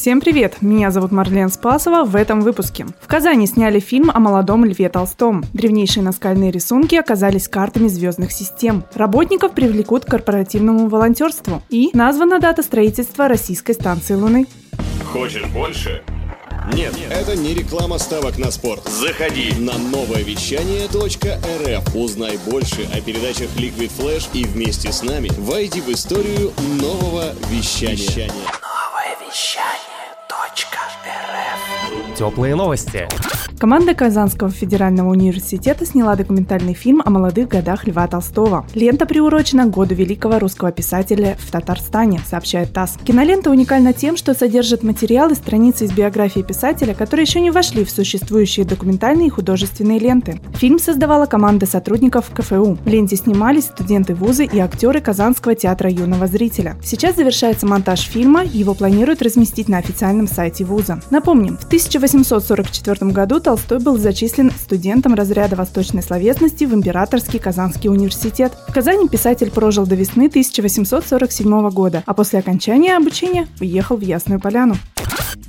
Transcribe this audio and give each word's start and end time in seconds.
Всем 0.00 0.20
привет! 0.20 0.58
Меня 0.60 0.92
зовут 0.92 1.10
Марлен 1.10 1.48
Спасова 1.48 2.04
в 2.04 2.14
этом 2.14 2.40
выпуске. 2.40 2.86
В 3.00 3.08
Казани 3.08 3.48
сняли 3.48 3.80
фильм 3.80 4.12
о 4.14 4.20
молодом 4.20 4.64
Льве 4.64 4.88
Толстом. 4.88 5.42
Древнейшие 5.52 6.04
наскальные 6.04 6.52
рисунки 6.52 6.94
оказались 6.94 7.48
картами 7.48 7.88
звездных 7.88 8.30
систем. 8.30 8.84
Работников 8.94 9.54
привлекут 9.54 10.04
к 10.04 10.08
корпоративному 10.08 10.88
волонтерству. 10.88 11.62
И 11.68 11.90
названа 11.94 12.38
дата 12.38 12.62
строительства 12.62 13.26
российской 13.26 13.72
станции 13.72 14.14
Луны. 14.14 14.46
Хочешь 15.12 15.46
больше? 15.46 16.04
Нет, 16.72 16.94
это 17.10 17.34
не 17.34 17.52
реклама 17.52 17.98
ставок 17.98 18.38
на 18.38 18.52
спорт. 18.52 18.86
Заходи. 18.86 19.52
На 19.58 19.76
новое 19.78 20.22
вещание 20.22 20.86
.рф. 20.86 21.96
Узнай 21.96 22.38
больше 22.48 22.88
о 22.94 23.00
передачах 23.00 23.48
Liquid 23.56 23.90
Flash 23.98 24.28
и 24.32 24.44
вместе 24.44 24.92
с 24.92 25.02
нами 25.02 25.28
войди 25.38 25.80
в 25.80 25.88
историю 25.88 26.52
нового 26.80 27.34
вещания. 27.50 28.30
Теплые 32.18 32.56
новости. 32.56 33.06
Команда 33.60 33.92
Казанского 33.94 34.50
федерального 34.50 35.10
университета 35.10 35.84
сняла 35.84 36.14
документальный 36.14 36.74
фильм 36.74 37.02
о 37.04 37.10
молодых 37.10 37.48
годах 37.48 37.86
Льва 37.88 38.06
Толстого. 38.06 38.64
Лента 38.74 39.04
приурочена 39.04 39.66
к 39.66 39.70
году 39.70 39.96
великого 39.96 40.38
русского 40.38 40.70
писателя 40.70 41.36
в 41.38 41.50
Татарстане, 41.50 42.20
сообщает 42.28 42.72
ТАСС. 42.72 42.98
Кинолента 43.04 43.50
уникальна 43.50 43.92
тем, 43.92 44.16
что 44.16 44.34
содержит 44.34 44.84
материалы, 44.84 45.34
страницы 45.34 45.86
из 45.86 45.92
биографии 45.92 46.40
писателя, 46.40 46.94
которые 46.94 47.24
еще 47.24 47.40
не 47.40 47.50
вошли 47.50 47.84
в 47.84 47.90
существующие 47.90 48.64
документальные 48.64 49.26
и 49.26 49.30
художественные 49.30 49.98
ленты. 49.98 50.40
Фильм 50.54 50.78
создавала 50.78 51.26
команда 51.26 51.66
сотрудников 51.66 52.30
КФУ. 52.32 52.78
В 52.84 52.86
ленте 52.86 53.16
снимались 53.16 53.64
студенты 53.64 54.14
вуза 54.14 54.44
и 54.44 54.58
актеры 54.58 55.00
Казанского 55.00 55.56
театра 55.56 55.90
юного 55.90 56.28
зрителя. 56.28 56.76
Сейчас 56.82 57.16
завершается 57.16 57.66
монтаж 57.66 58.02
фильма, 58.02 58.44
его 58.44 58.74
планируют 58.74 59.22
разместить 59.22 59.68
на 59.68 59.78
официальном 59.78 60.28
сайте 60.28 60.64
вуза. 60.64 61.00
Напомним, 61.10 61.56
в 61.56 61.68
1844 62.08 63.12
году 63.12 63.38
Толстой 63.38 63.80
был 63.80 63.98
зачислен 63.98 64.50
студентом 64.50 65.14
разряда 65.14 65.56
восточной 65.56 66.02
словесности 66.02 66.64
в 66.64 66.74
Императорский 66.74 67.38
Казанский 67.38 67.90
университет. 67.90 68.52
В 68.68 68.72
Казани 68.72 69.08
писатель 69.08 69.50
прожил 69.50 69.86
до 69.86 69.94
весны 69.94 70.26
1847 70.26 71.68
года, 71.70 72.02
а 72.06 72.14
после 72.14 72.38
окончания 72.38 72.96
обучения 72.96 73.46
уехал 73.60 73.96
в 73.96 74.00
Ясную 74.00 74.40
Поляну. 74.40 74.76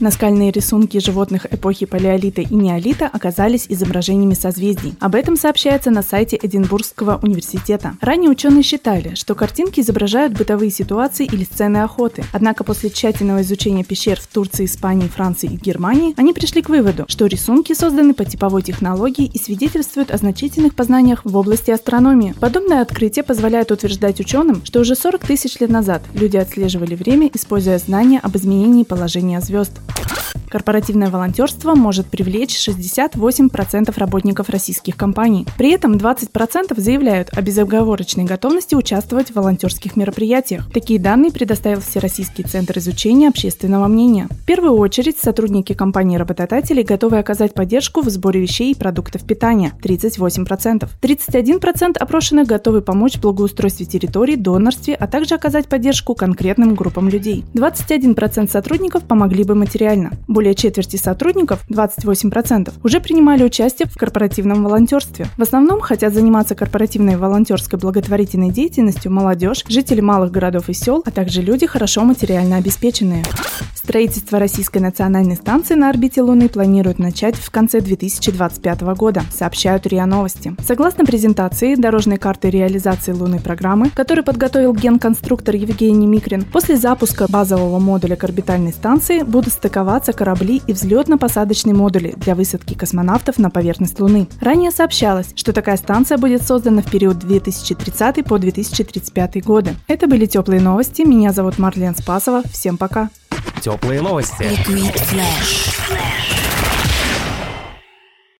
Наскальные 0.00 0.50
рисунки 0.50 0.98
животных 0.98 1.46
эпохи 1.52 1.86
Палеолита 1.86 2.42
и 2.42 2.54
Неолита 2.54 3.06
оказались 3.06 3.66
изображениями 3.68 4.34
созвездий. 4.34 4.94
Об 4.98 5.14
этом 5.14 5.36
сообщается 5.36 5.90
на 5.90 6.02
сайте 6.02 6.38
Эдинбургского 6.42 7.20
университета. 7.22 7.96
Ранее 8.00 8.30
ученые 8.30 8.64
считали, 8.64 9.14
что 9.14 9.36
картинки 9.36 9.80
изображают 9.80 10.32
бытовые 10.32 10.70
ситуации 10.70 11.26
или 11.26 11.44
сцены 11.44 11.78
охоты. 11.78 12.24
Однако 12.32 12.64
после 12.64 12.90
тщательного 12.90 13.42
изучения 13.42 13.84
пещер 13.84 14.20
в 14.20 14.26
Турции, 14.26 14.64
Испании, 14.64 15.06
Франции 15.06 15.50
и 15.52 15.56
Германии, 15.56 16.14
они 16.16 16.32
пришли 16.32 16.60
к 16.60 16.68
выводу, 16.68 17.04
что 17.06 17.26
рисунки 17.26 17.72
созданы 17.72 18.14
по 18.14 18.24
типовой 18.24 18.62
технологии 18.62 19.30
и 19.32 19.38
свидетельствуют 19.38 20.10
о 20.10 20.18
значительных 20.18 20.74
познаниях 20.74 21.24
в 21.24 21.36
области 21.36 21.70
астрономии. 21.70 22.34
Подобное 22.40 22.82
открытие 22.82 23.22
позволяет 23.22 23.70
утверждать 23.70 24.18
ученым, 24.18 24.64
что 24.64 24.80
уже 24.80 24.96
40 24.96 25.24
тысяч 25.24 25.60
лет 25.60 25.70
назад 25.70 26.02
люди 26.14 26.36
отслеживали 26.36 26.96
время, 26.96 27.30
используя 27.32 27.78
знания 27.78 28.18
об 28.18 28.36
изменении 28.36 28.82
положения 28.82 29.40
звезд. 29.40 29.72
Корпоративное 30.54 31.10
волонтерство 31.10 31.74
может 31.74 32.06
привлечь 32.06 32.56
68% 32.68 33.92
работников 33.98 34.50
российских 34.50 34.96
компаний. 34.96 35.48
При 35.58 35.72
этом 35.72 35.94
20% 35.94 36.80
заявляют 36.80 37.30
о 37.36 37.42
безоговорочной 37.42 38.22
готовности 38.22 38.76
участвовать 38.76 39.30
в 39.30 39.34
волонтерских 39.34 39.96
мероприятиях. 39.96 40.70
Такие 40.72 41.00
данные 41.00 41.32
предоставил 41.32 41.80
Всероссийский 41.80 42.44
центр 42.44 42.78
изучения 42.78 43.26
общественного 43.30 43.88
мнения. 43.88 44.28
В 44.30 44.46
первую 44.46 44.74
очередь 44.74 45.18
сотрудники 45.18 45.72
компаний-работодателей 45.72 46.84
готовы 46.84 47.18
оказать 47.18 47.52
поддержку 47.52 48.02
в 48.02 48.08
сборе 48.08 48.40
вещей 48.40 48.70
и 48.70 48.76
продуктов 48.76 49.24
питания– 49.24 49.72
38%. 49.82 50.88
31% 51.02 51.98
опрошенных 51.98 52.46
готовы 52.46 52.80
помочь 52.80 53.16
в 53.16 53.22
благоустройстве 53.22 53.86
территорий, 53.86 54.36
донорстве, 54.36 54.94
а 54.94 55.08
также 55.08 55.34
оказать 55.34 55.66
поддержку 55.66 56.14
конкретным 56.14 56.76
группам 56.76 57.08
людей. 57.08 57.44
21% 57.54 58.48
сотрудников 58.48 59.02
помогли 59.02 59.42
бы 59.42 59.56
материально. 59.56 60.12
Более 60.28 60.43
четверти 60.52 60.96
сотрудников, 60.96 61.64
28%, 61.70 62.72
уже 62.82 63.00
принимали 63.00 63.44
участие 63.44 63.88
в 63.88 63.96
корпоративном 63.96 64.64
волонтерстве. 64.64 65.26
В 65.38 65.42
основном 65.42 65.80
хотят 65.80 66.12
заниматься 66.12 66.54
корпоративной 66.54 67.16
волонтерской 67.16 67.78
благотворительной 67.78 68.50
деятельностью 68.50 69.10
молодежь, 69.10 69.64
жители 69.68 70.02
малых 70.02 70.30
городов 70.30 70.68
и 70.68 70.74
сел, 70.74 71.02
а 71.06 71.10
также 71.10 71.40
люди 71.40 71.66
хорошо 71.66 72.04
материально 72.04 72.56
обеспеченные. 72.56 73.22
Строительство 73.74 74.38
российской 74.38 74.78
национальной 74.78 75.36
станции 75.36 75.74
на 75.74 75.90
орбите 75.90 76.22
Луны 76.22 76.48
планируют 76.48 76.98
начать 76.98 77.36
в 77.36 77.50
конце 77.50 77.80
2025 77.82 78.80
года, 78.96 79.22
сообщают 79.30 79.86
РИА 79.86 80.06
Новости. 80.06 80.56
Согласно 80.66 81.04
презентации 81.04 81.74
дорожной 81.74 82.16
карты 82.16 82.48
реализации 82.48 83.12
лунной 83.12 83.40
программы, 83.40 83.90
которую 83.90 84.24
подготовил 84.24 84.72
генконструктор 84.72 85.54
Евгений 85.54 86.06
Микрин, 86.06 86.44
после 86.44 86.76
запуска 86.76 87.26
базового 87.28 87.78
модуля 87.78 88.16
к 88.16 88.24
орбитальной 88.24 88.72
станции 88.72 89.22
будут 89.22 89.52
стыковаться 89.52 90.14
корабли 90.24 90.62
и 90.66 90.72
взлетно-посадочные 90.72 91.74
модули 91.74 92.14
для 92.16 92.34
высадки 92.34 92.72
космонавтов 92.72 93.36
на 93.36 93.50
поверхность 93.50 94.00
Луны. 94.00 94.26
Ранее 94.40 94.70
сообщалось, 94.70 95.26
что 95.36 95.52
такая 95.52 95.76
станция 95.76 96.16
будет 96.16 96.42
создана 96.42 96.80
в 96.80 96.90
период 96.90 97.18
2030 97.18 98.24
по 98.24 98.38
2035 98.38 99.44
годы. 99.44 99.76
Это 99.86 100.06
были 100.06 100.24
теплые 100.24 100.62
новости. 100.62 101.02
Меня 101.02 101.32
зовут 101.32 101.58
Марлен 101.58 101.94
Спасова. 101.94 102.42
Всем 102.50 102.78
пока. 102.78 103.10
Теплые 103.60 104.00
новости. 104.00 104.44
Liquid 104.44 104.94
Flash. 104.94 106.03